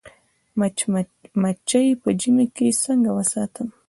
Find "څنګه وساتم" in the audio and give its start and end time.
2.83-3.67